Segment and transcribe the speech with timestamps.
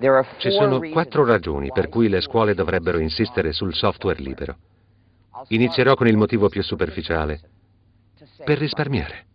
[0.00, 4.56] Ci sono quattro ragioni per cui le scuole dovrebbero insistere sul software libero.
[5.48, 7.40] Inizierò con il motivo più superficiale.
[8.44, 9.26] Per risparmiare.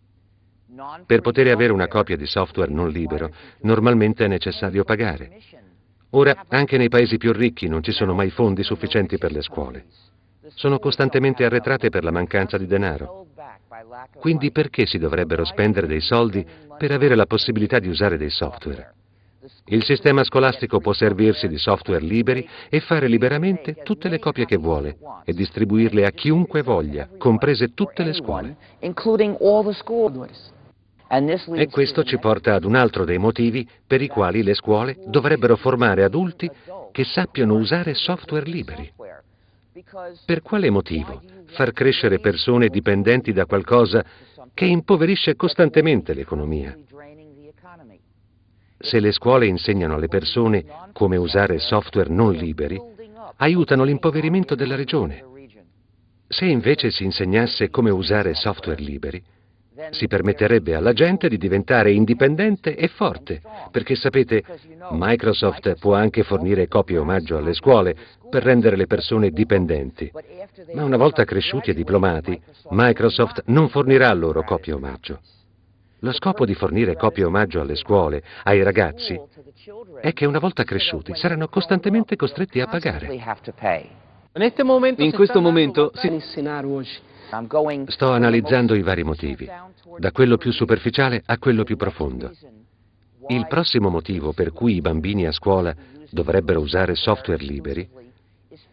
[1.04, 3.30] Per poter avere una copia di software non libero,
[3.60, 5.38] normalmente è necessario pagare.
[6.10, 9.84] Ora, anche nei paesi più ricchi non ci sono mai fondi sufficienti per le scuole.
[10.54, 13.26] Sono costantemente arretrate per la mancanza di denaro.
[14.16, 16.46] Quindi perché si dovrebbero spendere dei soldi
[16.78, 18.94] per avere la possibilità di usare dei software?
[19.66, 24.56] Il sistema scolastico può servirsi di software liberi e fare liberamente tutte le copie che
[24.56, 28.56] vuole e distribuirle a chiunque voglia, comprese tutte le scuole.
[31.56, 35.56] E questo ci porta ad un altro dei motivi per i quali le scuole dovrebbero
[35.56, 36.50] formare adulti
[36.90, 38.90] che sappiano usare software liberi.
[40.24, 44.02] Per quale motivo far crescere persone dipendenti da qualcosa
[44.54, 46.74] che impoverisce costantemente l'economia?
[48.78, 52.80] Se le scuole insegnano alle persone come usare software non liberi,
[53.36, 55.24] aiutano l'impoverimento della regione.
[56.26, 59.22] Se invece si insegnasse come usare software liberi,
[59.90, 64.42] si permetterebbe alla gente di diventare indipendente e forte, perché sapete,
[64.90, 67.96] Microsoft può anche fornire copie omaggio alle scuole
[68.30, 70.10] per rendere le persone dipendenti.
[70.74, 75.20] Ma una volta cresciuti e diplomati, Microsoft non fornirà loro copie omaggio.
[76.04, 79.18] Lo scopo di fornire copie omaggio alle scuole, ai ragazzi,
[80.02, 83.06] è che una volta cresciuti saranno costantemente costretti a pagare.
[84.96, 86.20] In questo momento si...
[87.86, 89.48] Sto analizzando i vari motivi,
[89.96, 92.30] da quello più superficiale a quello più profondo.
[93.28, 95.74] Il prossimo motivo per cui i bambini a scuola
[96.10, 97.88] dovrebbero usare software liberi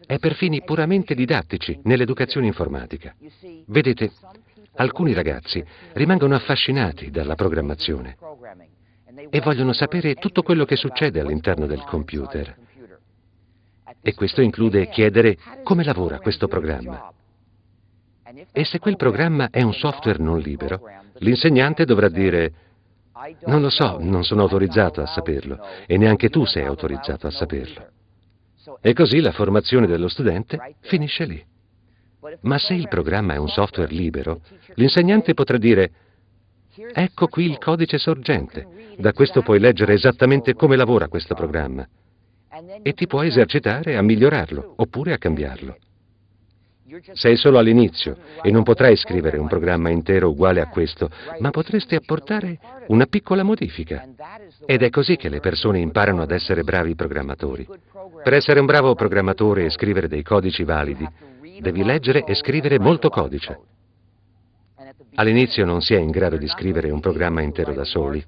[0.04, 3.14] è per fini puramente didattici nell'educazione informatica.
[3.66, 4.12] Vedete,
[4.76, 8.16] alcuni ragazzi rimangono affascinati dalla programmazione
[9.28, 12.56] e vogliono sapere tutto quello che succede all'interno del computer.
[14.00, 17.12] E questo include chiedere come lavora questo programma.
[18.50, 20.80] E se quel programma è un software non libero,
[21.18, 22.52] l'insegnante dovrà dire
[23.44, 27.88] non lo so, non sono autorizzato a saperlo e neanche tu sei autorizzato a saperlo.
[28.80, 31.44] E così la formazione dello studente finisce lì.
[32.42, 34.40] Ma se il programma è un software libero,
[34.74, 35.90] l'insegnante potrà dire
[36.92, 38.66] ecco qui il codice sorgente,
[38.96, 41.86] da questo puoi leggere esattamente come lavora questo programma
[42.82, 45.76] e ti puoi esercitare a migliorarlo oppure a cambiarlo.
[47.12, 51.94] Sei solo all'inizio e non potrai scrivere un programma intero uguale a questo, ma potresti
[51.94, 54.06] apportare una piccola modifica.
[54.66, 57.66] Ed è così che le persone imparano ad essere bravi programmatori.
[58.22, 61.08] Per essere un bravo programmatore e scrivere dei codici validi,
[61.62, 63.58] devi leggere e scrivere molto codice.
[65.14, 68.22] All'inizio non si è in grado di scrivere un programma intero da soli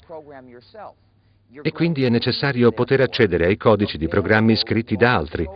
[1.62, 5.48] e quindi è necessario poter accedere ai codici di programmi scritti da altri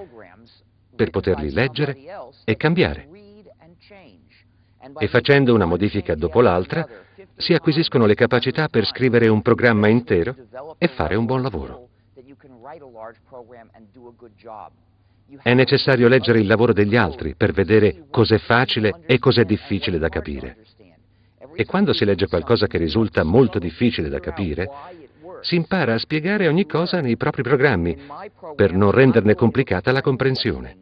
[0.95, 1.97] per poterli leggere
[2.45, 3.09] e cambiare.
[4.99, 6.87] E facendo una modifica dopo l'altra,
[7.37, 10.35] si acquisiscono le capacità per scrivere un programma intero
[10.79, 11.89] e fare un buon lavoro.
[15.43, 20.09] È necessario leggere il lavoro degli altri per vedere cos'è facile e cos'è difficile da
[20.09, 20.57] capire.
[21.55, 24.71] E quando si legge qualcosa che risulta molto difficile da capire,
[25.43, 27.97] si impara a spiegare ogni cosa nei propri programmi
[28.57, 30.79] per non renderne complicata la comprensione.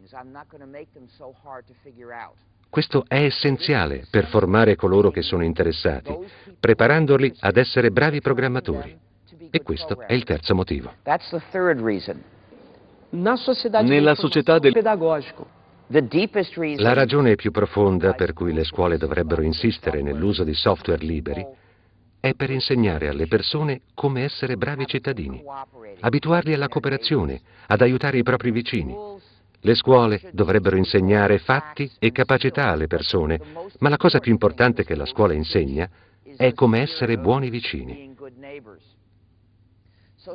[2.69, 6.15] Questo è essenziale per formare coloro che sono interessati,
[6.59, 8.97] preparandoli ad essere bravi programmatori.
[9.49, 10.93] E questo è il terzo motivo.
[13.09, 15.47] Nella società del pedagogico.
[16.77, 21.45] La ragione più profonda per cui le scuole dovrebbero insistere nell'uso di software liberi
[22.19, 25.41] è per insegnare alle persone come essere bravi cittadini,
[26.01, 28.93] abituarli alla cooperazione, ad aiutare i propri vicini.
[29.61, 33.39] Le scuole dovrebbero insegnare fatti e capacità alle persone,
[33.79, 35.89] ma la cosa più importante che la scuola insegna
[36.35, 38.13] è come essere buoni vicini.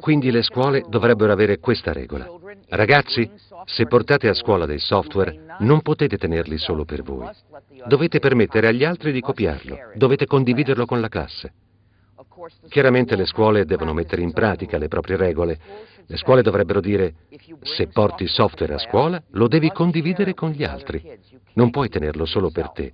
[0.00, 2.26] Quindi le scuole dovrebbero avere questa regola.
[2.68, 3.30] Ragazzi,
[3.64, 7.28] se portate a scuola dei software, non potete tenerli solo per voi.
[7.86, 11.52] Dovete permettere agli altri di copiarlo, dovete condividerlo con la classe.
[12.68, 15.58] Chiaramente le scuole devono mettere in pratica le proprie regole.
[16.06, 17.14] Le scuole dovrebbero dire,
[17.62, 21.02] se porti software a scuola, lo devi condividere con gli altri.
[21.54, 22.92] Non puoi tenerlo solo per te.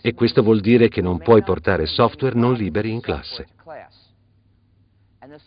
[0.00, 3.46] E questo vuol dire che non puoi portare software non liberi in classe.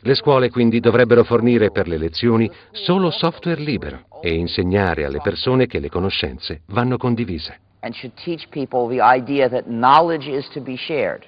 [0.01, 5.67] Le scuole quindi dovrebbero fornire per le lezioni solo software libero e insegnare alle persone
[5.67, 7.59] che le conoscenze vanno condivise.
[7.81, 11.25] And should teach people the idea that knowledge is to be shared.